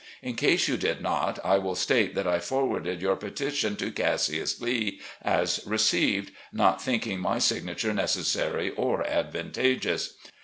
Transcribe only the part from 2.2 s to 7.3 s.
I forwarded your petition to Cassius Lee as received, not thinking